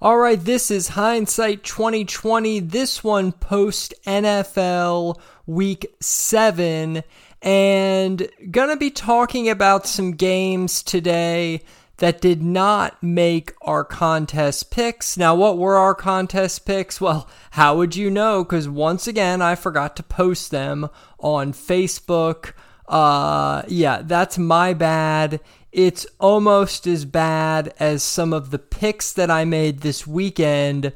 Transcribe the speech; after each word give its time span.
All 0.00 0.16
right, 0.16 0.38
this 0.38 0.70
is 0.70 0.90
hindsight 0.90 1.64
2020. 1.64 2.60
This 2.60 3.02
one 3.02 3.32
post 3.32 3.92
NFL 4.06 5.18
week 5.44 5.92
7 5.98 7.02
and 7.42 8.28
to 8.68 8.76
be 8.76 8.92
talking 8.92 9.48
about 9.48 9.88
some 9.88 10.12
games 10.12 10.84
today 10.84 11.62
that 11.96 12.20
did 12.20 12.40
not 12.40 13.02
make 13.02 13.54
our 13.62 13.82
contest 13.82 14.70
picks. 14.70 15.16
Now, 15.16 15.34
what 15.34 15.58
were 15.58 15.74
our 15.74 15.96
contest 15.96 16.64
picks? 16.64 17.00
Well, 17.00 17.28
how 17.50 17.76
would 17.76 17.96
you 17.96 18.08
know? 18.08 18.44
Because 18.44 18.68
once 18.68 19.08
again, 19.08 19.42
I 19.42 19.56
forgot 19.56 19.96
to 19.96 20.04
post 20.04 20.52
them 20.52 20.90
on 21.18 21.52
Facebook. 21.52 22.52
Uh, 22.86 23.62
yeah, 23.66 24.02
that's 24.04 24.38
my 24.38 24.74
bad. 24.74 25.40
It's 25.78 26.08
almost 26.18 26.88
as 26.88 27.04
bad 27.04 27.72
as 27.78 28.02
some 28.02 28.32
of 28.32 28.50
the 28.50 28.58
picks 28.58 29.12
that 29.12 29.30
I 29.30 29.44
made 29.44 29.78
this 29.78 30.08
weekend, 30.08 30.92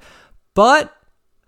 but 0.55 0.93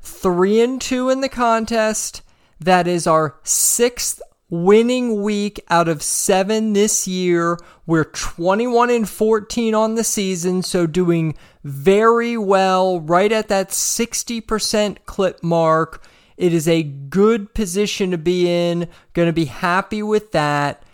three 0.00 0.60
and 0.60 0.80
two 0.80 1.10
in 1.10 1.20
the 1.20 1.28
contest. 1.28 2.22
That 2.60 2.86
is 2.86 3.08
our 3.08 3.40
sixth 3.42 4.22
winning 4.50 5.20
week 5.20 5.58
out 5.68 5.88
of 5.88 6.00
seven 6.00 6.74
this 6.74 7.08
year. 7.08 7.58
We're 7.86 8.04
21 8.04 8.90
and 8.90 9.08
14 9.08 9.74
on 9.74 9.96
the 9.96 10.04
season, 10.04 10.62
so 10.62 10.86
doing 10.86 11.34
very 11.64 12.36
well, 12.36 13.00
right 13.00 13.32
at 13.32 13.48
that 13.48 13.70
60% 13.70 14.98
clip 15.06 15.42
mark. 15.42 16.06
It 16.36 16.54
is 16.54 16.68
a 16.68 16.84
good 16.84 17.52
position 17.52 18.12
to 18.12 18.18
be 18.18 18.48
in. 18.48 18.86
Going 19.12 19.26
to 19.26 19.32
be 19.32 19.46
happy 19.46 20.04
with 20.04 20.30
that. 20.30 20.84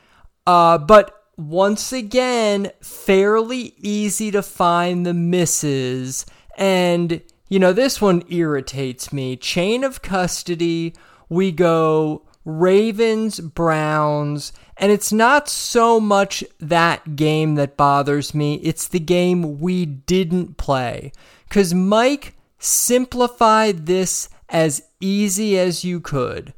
Uh, 0.47 0.79
but 0.79 1.20
once 1.49 1.93
again, 1.93 2.71
fairly 2.81 3.75
easy 3.79 4.31
to 4.31 4.43
find 4.43 5.07
the 5.07 5.15
misses. 5.15 6.27
And, 6.57 7.23
you 7.49 7.59
know, 7.59 7.73
this 7.73 8.01
one 8.01 8.23
irritates 8.29 9.13
me. 9.13 9.37
Chain 9.37 9.85
of 9.85 10.03
custody, 10.03 10.95
we 11.29 11.51
go 11.53 12.23
Ravens, 12.45 13.41
Browns, 13.41 14.53
and 14.77 14.91
it's 14.91 15.13
not 15.13 15.49
so 15.49 16.01
much 16.01 16.43
that 16.59 17.17
game 17.17 17.55
that 17.57 17.77
bothers 17.77 18.35
me, 18.35 18.55
it's 18.57 18.89
the 18.89 19.01
game 19.01 19.61
we 19.61 19.85
didn't 19.85 20.57
play. 20.57 21.13
Because 21.49 21.75
Mike 21.75 22.35
simplified 22.59 23.87
this 23.87 24.29
as 24.49 24.83
easy 25.01 25.59
as 25.59 25.85
you 25.85 26.01
could. 26.01 26.53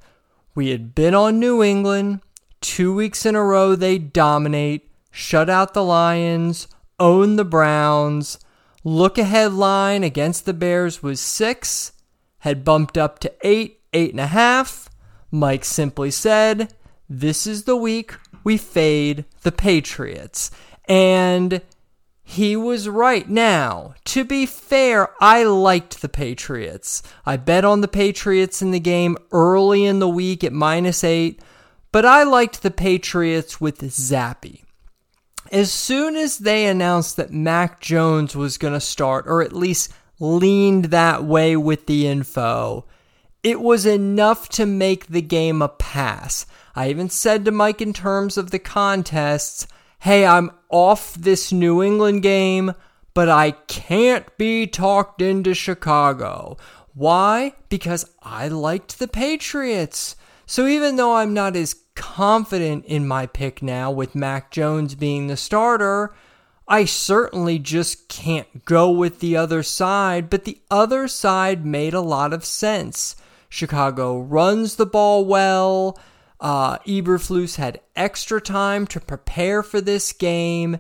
We 0.55 0.71
had 0.71 0.95
been 0.95 1.15
on 1.15 1.41
New 1.41 1.63
England. 1.63 2.21
Two 2.63 2.95
weeks 2.95 3.27
in 3.27 3.35
a 3.35 3.43
row, 3.43 3.75
they 3.75 3.99
dominate, 3.99 4.89
shut 5.11 5.51
out 5.51 5.75
the 5.75 5.83
Lions, 5.83 6.69
own 6.99 7.35
the 7.35 7.45
Browns. 7.45 8.39
Look 8.85 9.19
ahead 9.19 9.53
line 9.53 10.05
against 10.05 10.47
the 10.47 10.55
Bears 10.55 11.03
was 11.03 11.21
six, 11.21 11.93
had 12.39 12.65
bumped 12.65 12.97
up 12.97 13.19
to 13.19 13.33
eight, 13.43 13.81
eight 13.93 14.13
and 14.13 14.21
a 14.21 14.29
half. 14.29 14.89
Mike 15.31 15.65
simply 15.65 16.11
said, 16.13 16.73
This 17.09 17.49
is 17.49 17.65
the 17.65 17.77
week 17.77 18.15
we 18.45 18.57
fade 18.57 19.25
the 19.43 19.53
Patriots. 19.53 20.53
And 20.89 21.63
he 22.23 22.55
was 22.55 22.89
right. 22.89 23.29
Now, 23.29 23.95
to 24.07 24.25
be 24.25 24.47
fair, 24.47 25.11
I 25.21 25.43
liked 25.43 26.01
the 26.01 26.09
Patriots. 26.09 27.03
I 27.27 27.37
bet 27.37 27.65
on 27.65 27.81
the 27.81 27.89
Patriots 27.89 28.63
in 28.63 28.71
the 28.71 28.81
game 28.81 29.19
early 29.33 29.85
in 29.85 29.99
the 29.99 30.09
week 30.09 30.45
at 30.45 30.53
minus 30.53 31.03
eight, 31.03 31.43
but 31.93 32.05
I 32.05 32.23
liked 32.23 32.63
the 32.63 32.71
Patriots 32.71 33.61
with 33.61 33.81
Zappe. 33.81 34.63
As 35.53 35.71
soon 35.71 36.17
as 36.17 36.39
they 36.39 36.67
announced 36.67 37.17
that 37.17 37.33
Mac 37.33 37.81
Jones 37.81 38.35
was 38.35 38.59
going 38.59 38.73
to 38.73 38.81
start, 38.81 39.27
or 39.29 39.43
at 39.43 39.53
least 39.53 39.93
leaned 40.19 40.87
that 40.87 41.23
way 41.25 41.57
with 41.57 41.87
the 41.87 42.07
info, 42.07 42.87
it 43.43 43.61
was 43.61 43.85
enough 43.85 44.49
to 44.51 44.65
make 44.65 45.09
the 45.09 45.21
game 45.21 45.61
a 45.61 45.69
pass. 45.69 46.47
I 46.75 46.89
even 46.89 47.11
said 47.11 47.45
to 47.45 47.51
Mike 47.51 47.83
in 47.83 47.93
terms 47.93 48.39
of 48.39 48.51
the 48.51 48.59
contests, 48.59 49.67
hey, 49.99 50.25
I'm 50.25 50.51
off 50.71 51.15
this 51.15 51.53
New 51.53 51.83
England 51.83 52.23
game, 52.23 52.73
but 53.15 53.29
I 53.29 53.51
can't 53.51 54.27
be 54.39 54.67
talked 54.67 55.21
into 55.21 55.55
Chicago. 55.55 56.57
Why? 56.95 57.55
Because 57.69 58.11
I 58.23 58.49
liked 58.49 58.99
the 58.99 59.09
Patriots. 59.09 60.17
So 60.47 60.67
even 60.67 60.97
though 60.97 61.17
I'm 61.17 61.35
not 61.35 61.57
as 61.57 61.75
confident 61.95 62.85
in 62.87 63.07
my 63.07 63.27
pick 63.27 63.63
now 63.63 63.91
with 63.91 64.15
Mac 64.15 64.51
Jones 64.51 64.95
being 64.95 65.27
the 65.27 65.37
starter, 65.37 66.15
I 66.69 66.85
certainly 66.85 67.59
just 67.59 68.09
can't 68.09 68.65
go 68.65 68.91
with 68.91 69.21
the 69.21 69.37
other 69.37 69.63
side, 69.63 70.31
but 70.31 70.45
the 70.45 70.61
other 70.71 71.09
side 71.09 71.67
made 71.67 71.95
a 71.95 72.01
lot 72.01 72.33
of 72.33 72.45
sense. 72.45 73.17
Chicago 73.49 74.19
runs 74.19 74.77
the 74.77 74.87
ball 74.87 75.25
well. 75.25 75.99
Uh, 76.41 76.79
Eberflus 76.81 77.57
had 77.57 77.81
extra 77.95 78.41
time 78.41 78.87
to 78.87 79.01
prepare 79.01 79.63
for 79.63 79.81
this 79.81 80.13
game. 80.13 80.79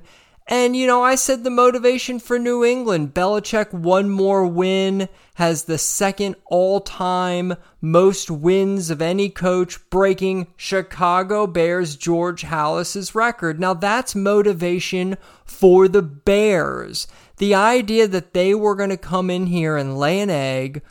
And, 0.49 0.75
you 0.77 0.87
know, 0.87 1.03
I 1.03 1.15
said 1.15 1.45
the 1.45 1.51
motivation 1.51 2.19
for 2.19 2.39
New 2.39 2.65
England 2.65 3.15
Belichick, 3.15 3.73
one 3.73 4.11
more 4.11 4.47
win, 4.47 5.09
has 5.35 5.65
the 5.65 5.79
second 5.79 6.37
all 6.47 6.81
time 6.81 7.55
most 7.81 8.31
wins 8.31 8.91
of 8.91 9.01
any 9.01 9.29
coach, 9.29 9.79
breaking 9.89 10.49
Chicago 10.57 11.47
Bears 11.47 11.97
George 11.97 12.43
Halas's 12.43 13.15
record. 13.15 13.61
Now, 13.61 13.73
that's 13.73 14.15
motivation 14.15 15.17
for 15.45 15.87
the 15.87 16.03
Bears. 16.03 17.07
The 17.39 17.55
idea 17.55 18.09
that 18.09 18.35
they 18.35 18.55
were 18.55 18.75
going 18.75 18.91
to 18.91 18.97
come 18.97 19.31
in 19.31 19.47
here 19.47 19.77
and 19.77 19.97
lay 19.97 20.21
an 20.21 20.31
egg 20.31 20.83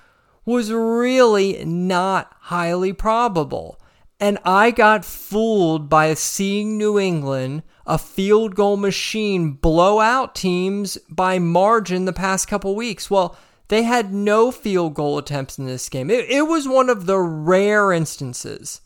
was 0.45 0.71
really 0.71 1.63
not 1.65 2.33
highly 2.39 2.93
probable. 2.93 3.79
And 4.19 4.37
I 4.45 4.71
got 4.71 5.03
fooled 5.03 5.89
by 5.89 6.13
seeing 6.13 6.77
New 6.77 6.99
England, 6.99 7.63
a 7.91 7.97
field 7.97 8.55
goal 8.55 8.77
machine, 8.77 9.51
blow 9.51 9.99
out 9.99 10.33
teams 10.33 10.97
by 11.09 11.37
margin 11.39 12.05
the 12.05 12.13
past 12.13 12.47
couple 12.47 12.73
weeks. 12.73 13.11
Well, 13.11 13.35
they 13.67 13.83
had 13.83 14.13
no 14.13 14.49
field 14.49 14.93
goal 14.93 15.17
attempts 15.17 15.59
in 15.59 15.65
this 15.65 15.89
game. 15.89 16.09
It, 16.09 16.29
it 16.29 16.47
was 16.47 16.69
one 16.69 16.89
of 16.89 17.05
the 17.05 17.19
rare 17.19 17.91
instances. 17.91 18.79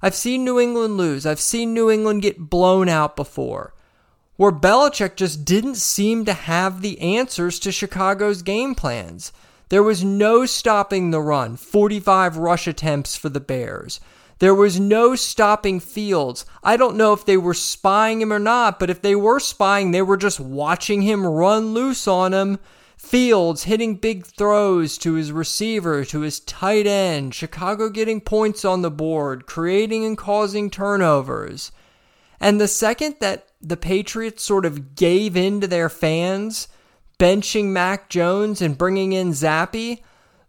I've 0.00 0.14
seen 0.14 0.44
New 0.44 0.60
England 0.60 0.96
lose, 0.96 1.26
I've 1.26 1.40
seen 1.40 1.74
New 1.74 1.90
England 1.90 2.22
get 2.22 2.48
blown 2.48 2.88
out 2.88 3.16
before, 3.16 3.74
where 4.36 4.52
Belichick 4.52 5.16
just 5.16 5.44
didn't 5.44 5.74
seem 5.74 6.24
to 6.24 6.32
have 6.32 6.82
the 6.82 7.00
answers 7.00 7.58
to 7.58 7.72
Chicago's 7.72 8.42
game 8.42 8.76
plans. 8.76 9.32
There 9.70 9.82
was 9.82 10.04
no 10.04 10.46
stopping 10.46 11.10
the 11.10 11.20
run, 11.20 11.56
45 11.56 12.36
rush 12.36 12.68
attempts 12.68 13.16
for 13.16 13.28
the 13.28 13.40
Bears. 13.40 13.98
There 14.38 14.54
was 14.54 14.78
no 14.78 15.14
stopping 15.14 15.80
Fields. 15.80 16.44
I 16.62 16.76
don't 16.76 16.96
know 16.96 17.12
if 17.12 17.24
they 17.24 17.38
were 17.38 17.54
spying 17.54 18.20
him 18.20 18.32
or 18.32 18.38
not, 18.38 18.78
but 18.78 18.90
if 18.90 19.00
they 19.00 19.14
were 19.14 19.40
spying, 19.40 19.90
they 19.90 20.02
were 20.02 20.18
just 20.18 20.38
watching 20.38 21.02
him 21.02 21.24
run 21.24 21.72
loose 21.72 22.06
on 22.06 22.34
him. 22.34 22.58
Fields 22.98 23.64
hitting 23.64 23.96
big 23.96 24.26
throws 24.26 24.98
to 24.98 25.14
his 25.14 25.32
receiver, 25.32 26.04
to 26.06 26.20
his 26.20 26.40
tight 26.40 26.86
end, 26.86 27.34
Chicago 27.34 27.88
getting 27.88 28.20
points 28.20 28.64
on 28.64 28.82
the 28.82 28.90
board, 28.90 29.46
creating 29.46 30.04
and 30.04 30.18
causing 30.18 30.70
turnovers. 30.70 31.72
And 32.40 32.60
the 32.60 32.68
second 32.68 33.16
that 33.20 33.48
the 33.60 33.76
Patriots 33.76 34.42
sort 34.42 34.66
of 34.66 34.94
gave 34.96 35.36
in 35.36 35.60
to 35.60 35.66
their 35.66 35.88
fans, 35.88 36.68
benching 37.18 37.66
Mac 37.66 38.10
Jones 38.10 38.60
and 38.60 38.76
bringing 38.76 39.12
in 39.12 39.30
Zappe, 39.30 40.00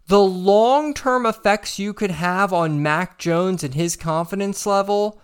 the 0.08 0.20
long 0.20 0.94
term 0.94 1.24
effects 1.24 1.78
you 1.78 1.92
could 1.92 2.10
have 2.10 2.52
on 2.52 2.82
Mac 2.82 3.18
Jones 3.18 3.62
and 3.62 3.74
his 3.74 3.94
confidence 3.94 4.66
level, 4.66 5.20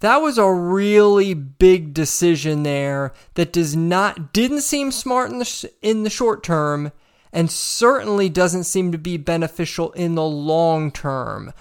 that 0.00 0.18
was 0.18 0.36
a 0.38 0.52
really 0.52 1.32
big 1.32 1.94
decision 1.94 2.62
there 2.62 3.12
that 3.34 3.52
does 3.52 3.74
not 3.74 4.32
didn't 4.32 4.60
seem 4.60 4.92
smart 4.92 5.30
in 5.30 5.38
the 5.38 5.72
in 5.80 6.02
the 6.04 6.10
short 6.10 6.42
term 6.44 6.92
and 7.32 7.50
certainly 7.50 8.28
doesn't 8.28 8.64
seem 8.64 8.92
to 8.92 8.98
be 8.98 9.16
beneficial 9.16 9.92
in 9.92 10.14
the 10.14 10.24
long 10.24 10.90
term. 10.90 11.52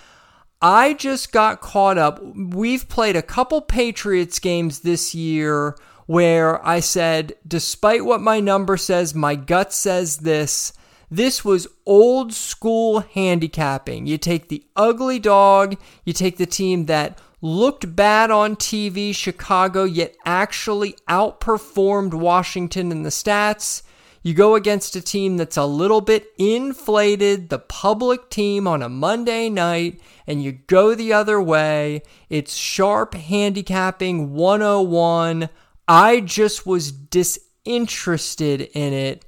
I 0.61 0.93
just 0.93 1.31
got 1.31 1.61
caught 1.61 1.97
up. 1.97 2.21
We've 2.35 2.87
played 2.89 3.15
a 3.15 3.21
couple 3.21 3.61
Patriots 3.61 4.39
games 4.39 4.79
this 4.79 5.15
year 5.15 5.77
where 6.07 6.65
I 6.65 6.79
said, 6.81 7.33
despite 7.47 8.05
what 8.05 8.21
my 8.21 8.39
number 8.39 8.77
says, 8.77 9.15
my 9.15 9.35
gut 9.35 9.73
says 9.73 10.17
this. 10.17 10.73
This 11.09 11.45
was 11.45 11.67
old 11.85 12.33
school 12.33 13.01
handicapping. 13.01 14.07
You 14.07 14.17
take 14.17 14.49
the 14.49 14.65
ugly 14.75 15.19
dog, 15.19 15.77
you 16.03 16.13
take 16.13 16.37
the 16.37 16.45
team 16.45 16.85
that 16.85 17.19
looked 17.41 17.95
bad 17.95 18.31
on 18.31 18.55
TV, 18.55 19.13
Chicago, 19.13 19.83
yet 19.83 20.15
actually 20.25 20.95
outperformed 21.07 22.13
Washington 22.13 22.91
in 22.91 23.03
the 23.03 23.09
stats. 23.09 23.83
You 24.23 24.33
go 24.33 24.55
against 24.55 24.95
a 24.95 25.01
team 25.01 25.37
that's 25.37 25.55
a 25.55 25.67
little 25.67 26.01
bit 26.01 26.33
inflated, 26.39 27.49
the 27.49 27.59
public 27.59 28.31
team 28.31 28.67
on 28.67 28.81
a 28.81 28.89
Monday 28.89 29.49
night, 29.49 30.01
and 30.25 30.43
you 30.43 30.53
go 30.53 30.95
the 30.95 31.13
other 31.13 31.39
way. 31.39 32.01
It's 32.27 32.55
sharp 32.55 33.13
handicapping 33.13 34.33
101. 34.33 35.49
I 35.87 36.21
just 36.21 36.65
was 36.65 36.91
disinterested 36.91 38.61
in 38.73 38.93
it. 38.93 39.23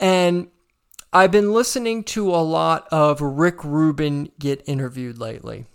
And 0.00 0.48
I've 1.14 1.30
been 1.30 1.52
listening 1.52 2.04
to 2.04 2.34
a 2.34 2.40
lot 2.40 2.88
of 2.90 3.20
Rick 3.20 3.64
Rubin 3.64 4.30
get 4.38 4.62
interviewed 4.66 5.18
lately. 5.18 5.66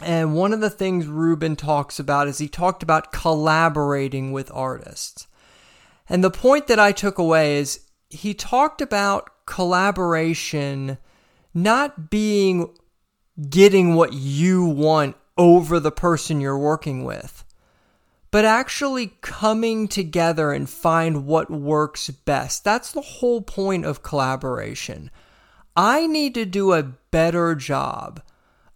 And 0.00 0.34
one 0.34 0.54
of 0.54 0.62
the 0.62 0.70
things 0.70 1.06
Rubin 1.06 1.56
talks 1.56 1.98
about 1.98 2.26
is 2.26 2.38
he 2.38 2.48
talked 2.48 2.82
about 2.82 3.12
collaborating 3.12 4.32
with 4.32 4.50
artists. 4.50 5.28
And 6.08 6.24
the 6.24 6.30
point 6.30 6.68
that 6.68 6.80
I 6.80 6.92
took 6.92 7.18
away 7.18 7.58
is 7.58 7.80
he 8.08 8.32
talked 8.32 8.80
about 8.80 9.28
collaboration 9.44 10.96
not 11.52 12.08
being 12.08 12.74
getting 13.50 13.94
what 13.94 14.14
you 14.14 14.64
want 14.64 15.16
over 15.36 15.80
the 15.80 15.92
person 15.92 16.40
you're 16.40 16.58
working 16.58 17.04
with, 17.04 17.41
but 18.32 18.46
actually 18.46 19.12
coming 19.20 19.86
together 19.86 20.52
and 20.52 20.68
find 20.68 21.26
what 21.26 21.50
works 21.50 22.08
best. 22.08 22.64
That's 22.64 22.90
the 22.90 23.02
whole 23.02 23.42
point 23.42 23.84
of 23.84 24.02
collaboration. 24.02 25.10
I 25.76 26.06
need 26.06 26.34
to 26.34 26.46
do 26.46 26.72
a 26.72 26.82
better 26.82 27.54
job 27.54 28.22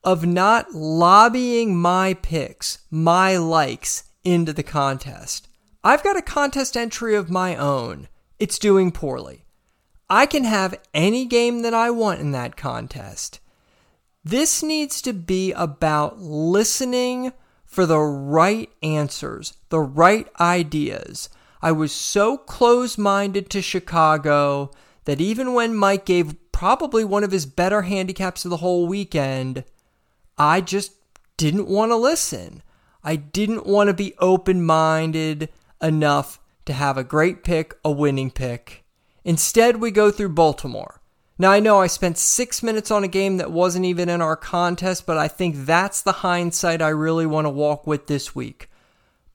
of 0.05 0.26
not 0.26 0.73
lobbying 0.73 1.75
my 1.75 2.14
picks, 2.14 2.81
my 2.91 3.38
likes 3.38 4.05
into 4.23 4.53
the 4.53 4.62
contest. 4.62 5.49
I've 5.82 6.05
got 6.05 6.19
a 6.19 6.23
contest 6.23 6.76
entry 6.76 7.17
of 7.17 7.31
my 7.31 7.56
own. 7.56 8.08
It's 8.38 8.58
doing 8.58 8.93
poorly. 8.93 9.47
I 10.11 10.26
can 10.26 10.44
have 10.44 10.79
any 10.93 11.25
game 11.25 11.62
that 11.62 11.75
I 11.75 11.91
want 11.91 12.20
in 12.20 12.32
that 12.32 12.56
contest. 12.56 13.41
This 14.23 14.62
needs 14.62 15.00
to 15.03 15.14
be 15.14 15.53
about 15.53 16.20
listening 16.20 17.32
for 17.66 17.84
the 17.84 17.98
right 17.98 18.70
answers, 18.82 19.54
the 19.68 19.80
right 19.80 20.28
ideas. 20.40 21.28
I 21.60 21.72
was 21.72 21.92
so 21.92 22.36
close 22.36 22.96
minded 22.96 23.50
to 23.50 23.62
Chicago 23.62 24.70
that 25.04 25.20
even 25.20 25.52
when 25.52 25.74
Mike 25.74 26.06
gave 26.06 26.36
probably 26.52 27.04
one 27.04 27.24
of 27.24 27.32
his 27.32 27.44
better 27.44 27.82
handicaps 27.82 28.44
of 28.44 28.50
the 28.50 28.58
whole 28.58 28.86
weekend, 28.86 29.64
I 30.38 30.60
just 30.60 30.92
didn't 31.36 31.68
want 31.68 31.90
to 31.90 31.96
listen. 31.96 32.62
I 33.02 33.16
didn't 33.16 33.66
want 33.66 33.88
to 33.88 33.94
be 33.94 34.14
open 34.19 34.64
minded 34.64 35.48
enough 35.82 36.40
to 36.66 36.72
have 36.72 36.96
a 36.96 37.04
great 37.04 37.44
pick, 37.44 37.74
a 37.84 37.90
winning 37.90 38.30
pick. 38.30 38.84
Instead, 39.24 39.80
we 39.80 39.90
go 39.90 40.10
through 40.10 40.30
Baltimore. 40.30 41.00
Now, 41.38 41.50
I 41.50 41.60
know 41.60 41.80
I 41.80 41.86
spent 41.86 42.16
six 42.16 42.62
minutes 42.62 42.90
on 42.90 43.04
a 43.04 43.08
game 43.08 43.36
that 43.36 43.52
wasn't 43.52 43.84
even 43.84 44.08
in 44.08 44.22
our 44.22 44.36
contest, 44.36 45.04
but 45.04 45.18
I 45.18 45.28
think 45.28 45.66
that's 45.66 46.00
the 46.00 46.12
hindsight 46.12 46.80
I 46.80 46.88
really 46.88 47.26
want 47.26 47.44
to 47.44 47.50
walk 47.50 47.86
with 47.86 48.06
this 48.06 48.34
week. 48.34 48.70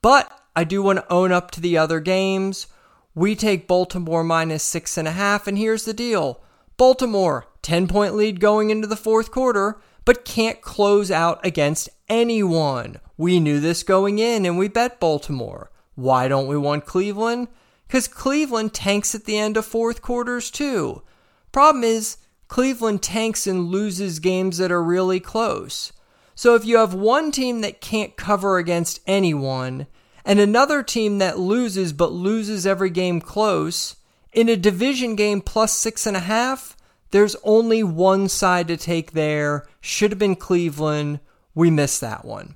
But 0.01 0.31
I 0.56 0.63
do 0.63 0.81
want 0.81 0.98
to 0.98 1.13
own 1.13 1.31
up 1.31 1.51
to 1.51 1.62
the 1.62 1.77
other 1.77 2.00
games. 2.00 2.65
We 3.13 3.36
take 3.36 3.68
Baltimore 3.68 4.24
minus 4.24 4.63
six 4.63 4.98
and 4.98 5.07
a 5.07 5.12
half, 5.12 5.45
and 5.45 5.57
here's 5.57 5.86
the 5.86 5.94
deal 5.94 6.42
Baltimore, 6.75 7.45
10 7.62 7.88
point 7.88 8.15
lead 8.15 8.39
going 8.39 8.71
into 8.71 8.88
the 8.88 8.95
fourth 8.95 9.30
quarter, 9.30 9.80
but 10.03 10.25
can't 10.25 10.62
close 10.62 11.12
out 11.12 11.45
against 11.45 11.89
anyone. 12.09 13.00
We 13.15 13.39
knew 13.39 13.59
this 13.59 13.83
going 13.83 14.18
in, 14.18 14.48
and 14.48 14.57
we 14.57 14.68
bet 14.68 15.00
Baltimore. 15.00 15.69
Why 15.94 16.27
don't 16.27 16.48
we 16.48 16.57
want 16.57 16.88
Cleveland? 16.88 17.50
Because 17.86 18.07
Cleveland 18.07 18.74
tanks 18.74 19.13
at 19.13 19.25
the 19.25 19.38
end 19.38 19.57
of 19.57 19.65
fourth 19.65 20.01
quarters, 20.01 20.50
too. 20.50 21.03
Problem 21.51 21.83
is, 21.83 22.18
Cleveland 22.48 23.01
tanks 23.01 23.48
and 23.48 23.69
loses 23.69 24.19
games 24.19 24.57
that 24.57 24.71
are 24.71 24.83
really 24.83 25.19
close. 25.19 25.94
So 26.36 26.56
if 26.56 26.65
you 26.65 26.77
have 26.77 26.94
one 26.94 27.31
team 27.31 27.62
that 27.62 27.81
can't 27.81 28.18
cover 28.18 28.57
against 28.57 29.00
anyone, 29.07 29.88
and 30.25 30.39
another 30.39 30.83
team 30.83 31.18
that 31.19 31.39
loses 31.39 31.94
but 31.94 32.12
loses 32.12 32.65
every 32.65 32.89
game 32.89 33.21
close, 33.21 33.95
in 34.33 34.50
a 34.50 34.56
division 34.56 35.15
game 35.15 35.42
plus 35.42 35.74
six 35.74 36.06
and 36.06 36.15
a 36.15 36.21
half, 36.21 36.77
there's 37.12 37.36
only 37.44 37.83
one 37.83 38.30
side 38.30 38.68
to 38.69 38.77
take 38.77 39.12
there. 39.12 39.68
Should 39.81 40.12
have 40.12 40.19
been 40.19 40.36
Cleveland. 40.36 41.19
We 41.53 41.69
missed 41.69 42.01
that 42.01 42.24
one. 42.24 42.56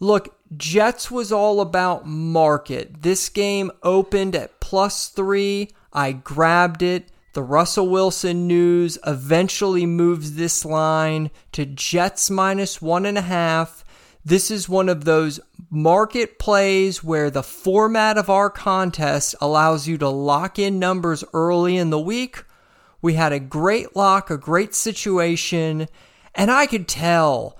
Look, 0.00 0.36
Jets 0.56 1.10
was 1.10 1.30
all 1.30 1.60
about 1.60 2.06
market. 2.06 3.02
This 3.02 3.28
game 3.28 3.70
opened 3.82 4.34
at 4.34 4.60
plus 4.60 5.08
three. 5.08 5.70
I 5.92 6.12
grabbed 6.12 6.82
it. 6.82 7.10
The 7.34 7.42
Russell 7.42 7.88
Wilson 7.88 8.46
news 8.46 8.96
eventually 9.04 9.86
moves 9.86 10.34
this 10.36 10.64
line 10.64 11.32
to 11.50 11.66
Jets 11.66 12.30
minus 12.30 12.80
one 12.80 13.04
and 13.04 13.18
a 13.18 13.22
half. 13.22 13.84
This 14.24 14.52
is 14.52 14.68
one 14.68 14.88
of 14.88 15.04
those 15.04 15.40
market 15.68 16.38
plays 16.38 17.02
where 17.02 17.30
the 17.30 17.42
format 17.42 18.16
of 18.18 18.30
our 18.30 18.50
contest 18.50 19.34
allows 19.40 19.88
you 19.88 19.98
to 19.98 20.08
lock 20.08 20.60
in 20.60 20.78
numbers 20.78 21.24
early 21.34 21.76
in 21.76 21.90
the 21.90 21.98
week. 21.98 22.44
We 23.02 23.14
had 23.14 23.32
a 23.32 23.40
great 23.40 23.96
lock, 23.96 24.30
a 24.30 24.38
great 24.38 24.72
situation, 24.72 25.88
and 26.36 26.52
I 26.52 26.66
could 26.66 26.86
tell 26.86 27.58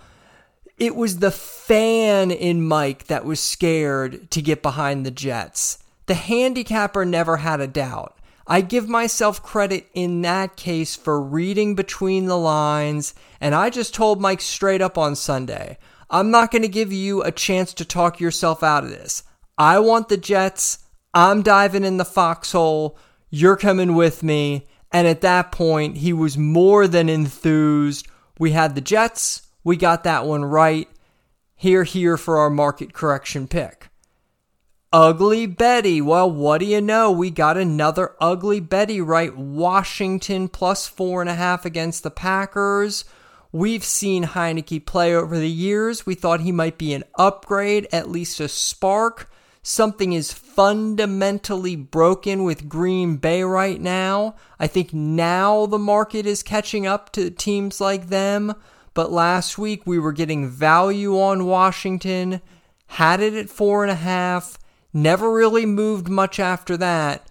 it 0.78 0.94
was 0.94 1.18
the 1.18 1.32
fan 1.32 2.30
in 2.30 2.64
Mike 2.64 3.08
that 3.08 3.24
was 3.24 3.40
scared 3.40 4.30
to 4.30 4.40
get 4.40 4.62
behind 4.62 5.04
the 5.04 5.10
Jets. 5.10 5.78
The 6.06 6.14
handicapper 6.14 7.04
never 7.04 7.38
had 7.38 7.60
a 7.60 7.66
doubt. 7.66 8.13
I 8.46 8.60
give 8.60 8.88
myself 8.88 9.42
credit 9.42 9.88
in 9.94 10.20
that 10.22 10.56
case 10.56 10.96
for 10.96 11.20
reading 11.20 11.74
between 11.74 12.26
the 12.26 12.36
lines, 12.36 13.14
and 13.40 13.54
I 13.54 13.70
just 13.70 13.94
told 13.94 14.20
Mike 14.20 14.42
straight 14.42 14.82
up 14.82 14.98
on 14.98 15.16
Sunday 15.16 15.78
I'm 16.10 16.30
not 16.30 16.50
going 16.50 16.62
to 16.62 16.68
give 16.68 16.92
you 16.92 17.22
a 17.22 17.32
chance 17.32 17.72
to 17.74 17.84
talk 17.84 18.20
yourself 18.20 18.62
out 18.62 18.84
of 18.84 18.90
this. 18.90 19.22
I 19.56 19.78
want 19.78 20.08
the 20.08 20.16
Jets. 20.16 20.78
I'm 21.12 21.42
diving 21.42 21.84
in 21.84 21.96
the 21.96 22.04
foxhole. 22.04 22.98
You're 23.30 23.56
coming 23.56 23.94
with 23.94 24.22
me. 24.22 24.66
And 24.92 25.08
at 25.08 25.22
that 25.22 25.50
point, 25.50 25.96
he 25.96 26.12
was 26.12 26.38
more 26.38 26.86
than 26.86 27.08
enthused. 27.08 28.06
We 28.38 28.52
had 28.52 28.74
the 28.74 28.80
Jets. 28.80 29.42
We 29.64 29.76
got 29.76 30.04
that 30.04 30.26
one 30.26 30.44
right. 30.44 30.88
Hear, 31.56 31.84
hear 31.84 32.16
for 32.16 32.38
our 32.38 32.50
market 32.50 32.92
correction 32.92 33.48
pick. 33.48 33.88
Ugly 34.94 35.46
Betty. 35.46 36.00
Well, 36.00 36.30
what 36.30 36.58
do 36.58 36.66
you 36.66 36.80
know? 36.80 37.10
We 37.10 37.28
got 37.28 37.56
another 37.56 38.14
Ugly 38.20 38.60
Betty 38.60 39.00
right. 39.00 39.36
Washington 39.36 40.46
plus 40.46 40.86
four 40.86 41.20
and 41.20 41.28
a 41.28 41.34
half 41.34 41.64
against 41.64 42.04
the 42.04 42.12
Packers. 42.12 43.04
We've 43.50 43.82
seen 43.82 44.22
Heinicke 44.22 44.86
play 44.86 45.12
over 45.12 45.36
the 45.36 45.50
years. 45.50 46.06
We 46.06 46.14
thought 46.14 46.42
he 46.42 46.52
might 46.52 46.78
be 46.78 46.94
an 46.94 47.02
upgrade, 47.16 47.88
at 47.90 48.08
least 48.08 48.38
a 48.38 48.46
spark. 48.46 49.28
Something 49.64 50.12
is 50.12 50.32
fundamentally 50.32 51.74
broken 51.74 52.44
with 52.44 52.68
Green 52.68 53.16
Bay 53.16 53.42
right 53.42 53.80
now. 53.80 54.36
I 54.60 54.68
think 54.68 54.94
now 54.94 55.66
the 55.66 55.76
market 55.76 56.24
is 56.24 56.44
catching 56.44 56.86
up 56.86 57.10
to 57.14 57.32
teams 57.32 57.80
like 57.80 58.10
them. 58.10 58.54
But 58.94 59.10
last 59.10 59.58
week 59.58 59.82
we 59.84 59.98
were 59.98 60.12
getting 60.12 60.48
value 60.48 61.20
on 61.20 61.46
Washington, 61.46 62.40
had 62.86 63.18
it 63.18 63.34
at 63.34 63.50
four 63.50 63.82
and 63.82 63.90
a 63.90 63.96
half 63.96 64.56
Never 64.96 65.32
really 65.32 65.66
moved 65.66 66.08
much 66.08 66.38
after 66.38 66.76
that. 66.76 67.26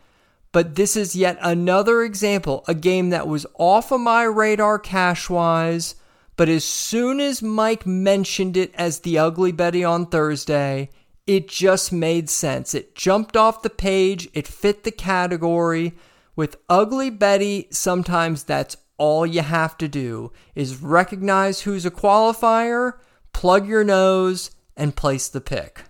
But 0.51 0.75
this 0.75 0.95
is 0.95 1.15
yet 1.15 1.39
another 1.41 2.03
example, 2.03 2.63
a 2.67 2.75
game 2.75 3.09
that 3.09 3.27
was 3.27 3.47
off 3.57 3.91
of 3.91 4.01
my 4.01 4.23
radar 4.23 4.77
cash 4.77 5.29
wise. 5.29 5.95
But 6.35 6.49
as 6.49 6.65
soon 6.65 7.19
as 7.19 7.41
Mike 7.41 7.87
mentioned 7.87 8.57
it 8.57 8.71
as 8.75 8.99
the 8.99 9.17
Ugly 9.17 9.53
Betty 9.53 9.83
on 9.83 10.05
Thursday, 10.05 10.89
it 11.25 11.47
just 11.47 11.91
made 11.93 12.29
sense. 12.29 12.75
It 12.75 12.95
jumped 12.95 13.37
off 13.37 13.61
the 13.61 13.69
page, 13.69 14.27
it 14.33 14.47
fit 14.47 14.83
the 14.83 14.91
category. 14.91 15.93
With 16.35 16.57
Ugly 16.69 17.11
Betty, 17.11 17.67
sometimes 17.71 18.43
that's 18.43 18.75
all 18.97 19.25
you 19.25 19.41
have 19.41 19.77
to 19.77 19.87
do 19.87 20.31
is 20.53 20.81
recognize 20.81 21.61
who's 21.61 21.85
a 21.85 21.91
qualifier, 21.91 22.93
plug 23.31 23.67
your 23.67 23.83
nose, 23.83 24.51
and 24.75 24.95
place 24.95 25.29
the 25.29 25.41
pick. 25.41 25.83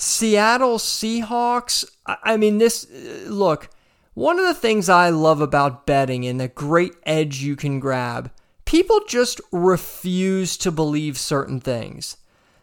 Seattle 0.00 0.78
Seahawks, 0.78 1.84
I 2.06 2.36
mean, 2.36 2.58
this, 2.58 2.86
uh, 2.88 3.28
look, 3.28 3.68
one 4.14 4.38
of 4.38 4.46
the 4.46 4.54
things 4.54 4.88
I 4.88 5.10
love 5.10 5.40
about 5.40 5.86
betting 5.86 6.24
and 6.24 6.40
the 6.40 6.46
great 6.46 6.94
edge 7.04 7.42
you 7.42 7.56
can 7.56 7.80
grab, 7.80 8.30
people 8.64 9.00
just 9.08 9.40
refuse 9.50 10.56
to 10.58 10.70
believe 10.70 11.18
certain 11.18 11.60
things. 11.60 12.16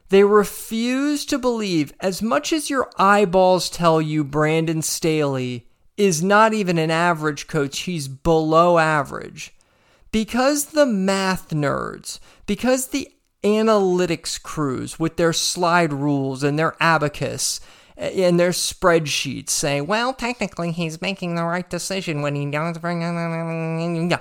They 0.10 0.24
refuse 0.24 1.26
to 1.26 1.38
believe, 1.38 1.92
as 2.00 2.22
much 2.22 2.54
as 2.54 2.70
your 2.70 2.90
eyeballs 2.98 3.70
tell 3.70 4.02
you 4.02 4.24
Brandon 4.24 4.82
Staley 4.82 5.68
is 5.98 6.24
not 6.24 6.54
even 6.54 6.78
an 6.78 6.92
average 6.92 7.48
coach, 7.48 7.80
he's 7.80 8.08
below 8.08 8.78
average. 8.78 9.54
Because 10.12 10.68
the 10.68 10.86
math 10.86 11.50
nerds, 11.50 12.20
because 12.46 12.88
the 12.88 13.12
analytics 13.46 14.42
crews 14.42 15.00
with 15.00 15.18
their 15.18 15.32
slide 15.32 15.94
rules 15.94 16.44
and 16.44 16.58
their 16.58 16.76
abacus 16.82 17.62
and 17.96 18.40
their 18.40 18.50
spreadsheets 18.50 19.52
saying, 19.52 19.88
well, 19.88 20.14
technically 20.14 20.72
he's 20.72 21.02
making 21.02 21.36
the 21.36 21.44
right 21.44 21.70
decision 21.70 22.22
when 22.22 22.36
he 22.36 22.46
does 22.50 22.78
bring. 22.80 24.20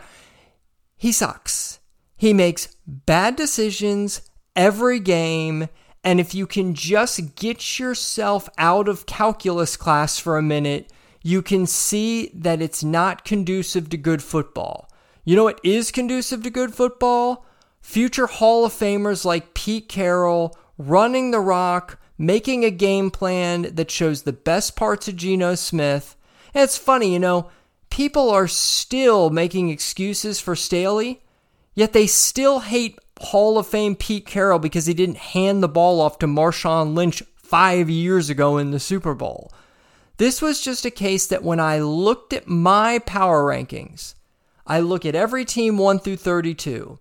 He 0.97 1.11
sucks. 1.11 1.81
He 2.17 2.33
makes 2.33 2.77
bad 2.87 3.35
decisions 3.35 4.23
every 4.55 5.01
game. 5.01 5.69
And 6.05 6.21
if 6.21 6.35
you 6.35 6.47
can 6.47 6.75
just 6.75 7.35
get 7.35 7.79
yourself 7.79 8.49
out 8.59 8.89
of 8.89 9.07
calculus 9.07 9.77
class 9.77 10.19
for 10.19 10.37
a 10.37 10.43
minute, 10.43 10.93
you 11.23 11.41
can 11.41 11.67
see 11.67 12.31
that 12.35 12.61
it's 12.61 12.85
not 12.85 13.25
conducive 13.25 13.89
to 13.89 13.97
good 13.97 14.23
football. 14.23 14.89
You 15.25 15.35
know 15.35 15.45
what 15.45 15.61
is 15.65 15.91
conducive 15.91 16.43
to 16.43 16.51
good 16.51 16.75
football? 16.75 17.47
Future 17.85 18.27
Hall 18.27 18.65
of 18.65 18.73
Famers 18.73 19.27
like 19.27 19.53
Pete 19.53 19.91
Carroll 19.91 20.57
running 20.79 21.31
the 21.31 21.39
rock, 21.39 22.01
making 22.17 22.65
a 22.65 22.71
game 22.71 23.11
plan 23.11 23.75
that 23.75 23.91
shows 23.91 24.23
the 24.23 24.33
best 24.33 24.75
parts 24.75 25.07
of 25.07 25.17
Geno 25.17 25.55
Smith. 25.55 26.17
And 26.55 26.65
it's 26.65 26.79
funny, 26.79 27.13
you 27.13 27.19
know, 27.19 27.51
people 27.91 28.31
are 28.31 28.49
still 28.49 29.29
making 29.29 29.69
excuses 29.69 30.41
for 30.41 30.57
Staley, 30.57 31.23
yet 31.75 31.93
they 31.93 32.07
still 32.07 32.61
hate 32.61 32.99
Hall 33.21 33.59
of 33.59 33.67
Fame 33.67 33.95
Pete 33.95 34.27
Carroll 34.27 34.59
because 34.59 34.87
he 34.87 34.95
didn't 34.95 35.19
hand 35.19 35.63
the 35.63 35.69
ball 35.69 36.01
off 36.01 36.19
to 36.21 36.27
Marshawn 36.27 36.95
Lynch 36.95 37.23
five 37.37 37.91
years 37.91 38.31
ago 38.31 38.57
in 38.57 38.71
the 38.71 38.81
Super 38.81 39.15
Bowl. 39.15 39.53
This 40.17 40.41
was 40.41 40.63
just 40.63 40.87
a 40.87 40.91
case 40.91 41.27
that 41.27 41.45
when 41.45 41.61
I 41.61 41.81
looked 41.81 42.33
at 42.33 42.49
my 42.49 42.99
power 43.01 43.45
rankings, 43.45 44.15
I 44.67 44.81
look 44.81 45.05
at 45.05 45.15
every 45.15 45.45
team 45.45 45.77
1 45.77 45.99
through 45.99 46.17
32, 46.17 46.99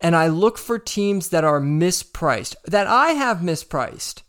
and 0.00 0.16
I 0.16 0.28
look 0.28 0.58
for 0.58 0.78
teams 0.78 1.28
that 1.28 1.44
are 1.44 1.60
mispriced, 1.60 2.56
that 2.64 2.86
I 2.86 3.10
have 3.12 3.38
mispriced. 3.38 4.22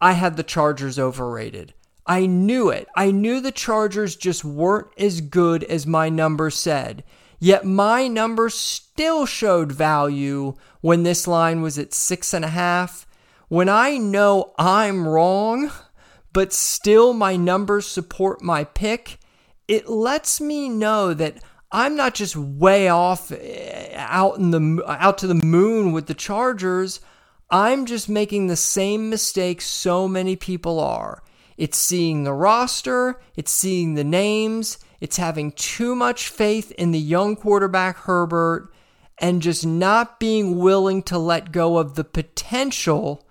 I 0.00 0.12
had 0.12 0.36
the 0.36 0.42
Chargers 0.42 0.98
overrated. 0.98 1.72
I 2.06 2.26
knew 2.26 2.68
it. 2.68 2.86
I 2.94 3.10
knew 3.10 3.40
the 3.40 3.52
Chargers 3.52 4.16
just 4.16 4.44
weren't 4.44 4.88
as 4.98 5.22
good 5.22 5.64
as 5.64 5.86
my 5.86 6.10
numbers 6.10 6.56
said. 6.56 7.02
Yet 7.38 7.64
my 7.64 8.08
numbers 8.08 8.54
still 8.54 9.26
showed 9.26 9.72
value 9.72 10.54
when 10.82 11.02
this 11.02 11.26
line 11.26 11.62
was 11.62 11.78
at 11.78 11.94
six 11.94 12.34
and 12.34 12.44
a 12.44 12.48
half. 12.48 13.06
When 13.48 13.68
I 13.68 13.96
know 13.96 14.52
I'm 14.58 15.08
wrong, 15.08 15.70
but 16.32 16.52
still 16.52 17.14
my 17.14 17.36
numbers 17.36 17.86
support 17.86 18.42
my 18.42 18.64
pick, 18.64 19.18
it 19.66 19.88
lets 19.88 20.40
me 20.40 20.68
know 20.68 21.14
that 21.14 21.42
I'm 21.74 21.96
not 21.96 22.14
just 22.14 22.36
way 22.36 22.88
off 22.88 23.32
eh, 23.32 23.92
out 23.96 24.38
in 24.38 24.52
the 24.52 24.84
out 24.86 25.18
to 25.18 25.26
the 25.26 25.34
moon 25.34 25.90
with 25.92 26.06
the 26.06 26.14
Chargers. 26.14 27.00
I'm 27.50 27.84
just 27.84 28.08
making 28.08 28.46
the 28.46 28.56
same 28.56 29.10
mistakes 29.10 29.66
so 29.66 30.06
many 30.06 30.36
people 30.36 30.78
are. 30.78 31.22
It's 31.56 31.76
seeing 31.76 32.24
the 32.24 32.32
roster, 32.32 33.20
it's 33.36 33.52
seeing 33.52 33.94
the 33.94 34.04
names, 34.04 34.78
it's 35.00 35.16
having 35.16 35.52
too 35.52 35.94
much 35.94 36.28
faith 36.28 36.70
in 36.72 36.92
the 36.92 36.98
young 36.98 37.36
quarterback 37.36 37.96
Herbert 37.96 38.72
and 39.18 39.42
just 39.42 39.66
not 39.66 40.18
being 40.18 40.58
willing 40.58 41.02
to 41.04 41.18
let 41.18 41.52
go 41.52 41.78
of 41.78 41.96
the 41.96 42.04
potential 42.04 43.24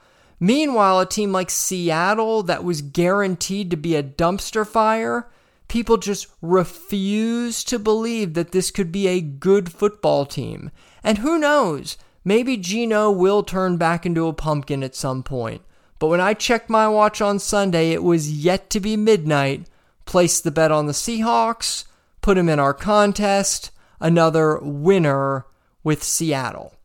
Meanwhile, 0.43 0.99
a 0.99 1.05
team 1.05 1.31
like 1.31 1.49
Seattle 1.49 2.43
that 2.43 2.65
was 2.65 2.81
guaranteed 2.81 3.71
to 3.71 3.77
be 3.77 3.95
a 3.95 4.03
dumpster 4.03 4.67
fire, 4.67 5.31
people 5.73 5.97
just 5.97 6.27
refuse 6.39 7.63
to 7.63 7.79
believe 7.79 8.35
that 8.35 8.51
this 8.51 8.69
could 8.69 8.91
be 8.91 9.07
a 9.07 9.19
good 9.19 9.71
football 9.71 10.23
team. 10.23 10.69
And 11.03 11.17
who 11.17 11.39
knows, 11.39 11.97
maybe 12.23 12.57
Geno 12.57 13.09
will 13.09 13.41
turn 13.41 13.77
back 13.77 14.05
into 14.05 14.27
a 14.27 14.33
pumpkin 14.33 14.83
at 14.83 14.93
some 14.93 15.23
point. 15.23 15.63
But 15.97 16.09
when 16.09 16.21
I 16.21 16.35
checked 16.35 16.69
my 16.69 16.87
watch 16.87 17.21
on 17.21 17.39
Sunday, 17.39 17.89
it 17.89 18.03
was 18.03 18.31
yet 18.31 18.69
to 18.69 18.79
be 18.79 18.95
midnight. 18.95 19.67
Placed 20.05 20.43
the 20.43 20.51
bet 20.51 20.71
on 20.71 20.85
the 20.85 20.93
Seahawks, 20.93 21.85
put 22.21 22.37
him 22.37 22.49
in 22.49 22.59
our 22.59 22.75
contest, 22.75 23.71
another 23.99 24.59
winner 24.61 25.47
with 25.83 26.03
Seattle. 26.03 26.75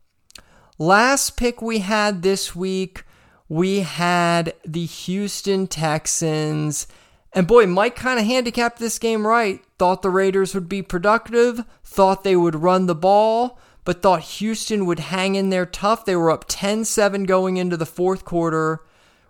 Last 0.79 1.37
pick 1.37 1.61
we 1.61 1.79
had 1.79 2.23
this 2.23 2.55
week 2.55 3.03
we 3.49 3.79
had 3.79 4.53
the 4.65 4.85
Houston 4.85 5.67
Texans. 5.67 6.87
And 7.33 7.47
boy, 7.47 7.67
Mike 7.67 7.95
kind 7.95 8.19
of 8.19 8.25
handicapped 8.25 8.79
this 8.79 8.97
game 8.97 9.25
right. 9.25 9.63
Thought 9.77 10.01
the 10.01 10.09
Raiders 10.09 10.53
would 10.53 10.67
be 10.67 10.81
productive, 10.81 11.63
thought 11.83 12.23
they 12.23 12.35
would 12.35 12.55
run 12.55 12.87
the 12.87 12.95
ball, 12.95 13.59
but 13.85 14.01
thought 14.01 14.21
Houston 14.21 14.85
would 14.85 14.99
hang 14.99 15.35
in 15.35 15.49
there 15.49 15.65
tough. 15.65 16.05
They 16.05 16.15
were 16.15 16.31
up 16.31 16.45
10 16.47 16.85
7 16.85 17.25
going 17.25 17.57
into 17.57 17.77
the 17.77 17.85
fourth 17.85 18.25
quarter. 18.25 18.83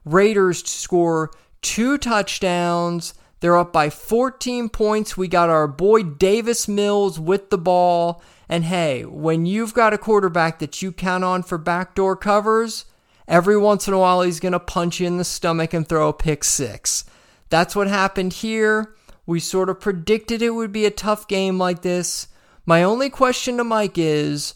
Raiders 0.05 0.67
score 0.67 1.31
two 1.61 1.97
touchdowns. 1.97 3.13
They're 3.41 3.57
up 3.57 3.71
by 3.71 3.89
14 3.89 4.69
points. 4.69 5.15
We 5.15 5.27
got 5.27 5.49
our 5.49 5.67
boy 5.67 6.03
Davis 6.03 6.67
Mills 6.67 7.19
with 7.19 7.49
the 7.49 7.57
ball. 7.57 8.21
And 8.49 8.65
hey, 8.65 9.05
when 9.05 9.45
you've 9.45 9.73
got 9.73 9.93
a 9.93 9.97
quarterback 9.97 10.59
that 10.59 10.81
you 10.81 10.91
count 10.91 11.23
on 11.23 11.43
for 11.43 11.57
backdoor 11.57 12.15
covers, 12.15 12.85
Every 13.29 13.59
once 13.59 13.87
in 13.87 13.93
a 13.93 13.99
while, 13.99 14.23
he's 14.23 14.39
going 14.39 14.53
to 14.53 14.59
punch 14.59 14.99
you 14.99 15.05
in 15.05 15.17
the 15.17 15.23
stomach 15.23 15.71
and 15.71 15.87
throw 15.87 16.09
a 16.09 16.13
pick 16.13 16.43
six. 16.43 17.05
That's 17.49 17.75
what 17.75 17.87
happened 17.87 18.33
here. 18.33 18.93
We 19.25 19.39
sort 19.39 19.69
of 19.69 19.79
predicted 19.79 20.41
it 20.41 20.51
would 20.51 20.71
be 20.71 20.85
a 20.85 20.91
tough 20.91 21.27
game 21.27 21.57
like 21.57 21.81
this. 21.81 22.27
My 22.65 22.83
only 22.83 23.09
question 23.09 23.57
to 23.57 23.63
Mike 23.63 23.97
is 23.97 24.55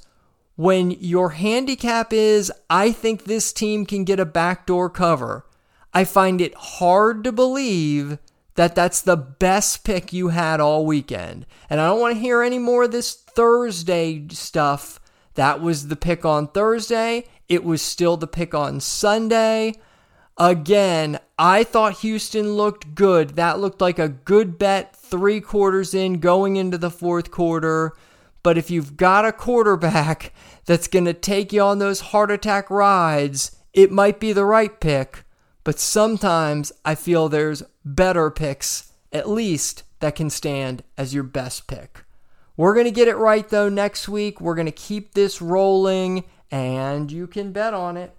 when 0.55 0.91
your 0.91 1.31
handicap 1.31 2.13
is, 2.13 2.51
I 2.69 2.91
think 2.91 3.23
this 3.23 3.51
team 3.51 3.85
can 3.85 4.03
get 4.03 4.19
a 4.19 4.25
backdoor 4.25 4.89
cover, 4.89 5.45
I 5.93 6.05
find 6.05 6.41
it 6.41 6.55
hard 6.55 7.23
to 7.23 7.31
believe 7.31 8.17
that 8.55 8.75
that's 8.75 9.01
the 9.01 9.17
best 9.17 9.83
pick 9.83 10.13
you 10.13 10.29
had 10.29 10.59
all 10.59 10.85
weekend. 10.85 11.45
And 11.69 11.79
I 11.79 11.87
don't 11.87 11.99
want 11.99 12.15
to 12.15 12.21
hear 12.21 12.41
any 12.41 12.59
more 12.59 12.83
of 12.83 12.91
this 12.91 13.13
Thursday 13.13 14.27
stuff. 14.29 14.99
That 15.35 15.61
was 15.61 15.87
the 15.87 15.95
pick 15.95 16.25
on 16.25 16.47
Thursday. 16.47 17.25
It 17.49 17.63
was 17.63 17.81
still 17.81 18.17
the 18.17 18.27
pick 18.27 18.53
on 18.53 18.79
Sunday. 18.79 19.73
Again, 20.37 21.19
I 21.37 21.63
thought 21.63 21.99
Houston 21.99 22.53
looked 22.53 22.95
good. 22.95 23.31
That 23.31 23.59
looked 23.59 23.81
like 23.81 23.99
a 23.99 24.09
good 24.09 24.57
bet 24.57 24.95
three 24.95 25.39
quarters 25.39 25.93
in 25.93 26.19
going 26.19 26.55
into 26.55 26.77
the 26.77 26.89
fourth 26.89 27.29
quarter. 27.29 27.93
But 28.41 28.57
if 28.57 28.71
you've 28.71 28.97
got 28.97 29.25
a 29.25 29.31
quarterback 29.31 30.33
that's 30.65 30.87
going 30.87 31.05
to 31.05 31.13
take 31.13 31.53
you 31.53 31.61
on 31.61 31.79
those 31.79 31.99
heart 31.99 32.31
attack 32.31 32.69
rides, 32.69 33.55
it 33.73 33.91
might 33.91 34.19
be 34.19 34.33
the 34.33 34.45
right 34.45 34.79
pick. 34.79 35.23
But 35.63 35.79
sometimes 35.79 36.71
I 36.83 36.95
feel 36.95 37.29
there's 37.29 37.63
better 37.85 38.29
picks, 38.29 38.91
at 39.11 39.29
least, 39.29 39.83
that 39.99 40.15
can 40.15 40.29
stand 40.29 40.83
as 40.97 41.13
your 41.13 41.23
best 41.23 41.67
pick. 41.67 42.03
We're 42.57 42.73
going 42.73 42.85
to 42.85 42.91
get 42.91 43.07
it 43.07 43.15
right 43.15 43.47
though 43.47 43.69
next 43.69 44.09
week. 44.09 44.41
We're 44.41 44.55
going 44.55 44.65
to 44.65 44.71
keep 44.71 45.13
this 45.13 45.41
rolling 45.41 46.25
and 46.51 47.11
you 47.11 47.25
can 47.25 47.51
bet 47.51 47.73
on 47.73 47.97
it. 47.97 48.15